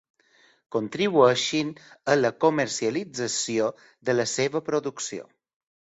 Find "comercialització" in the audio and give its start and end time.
2.45-3.69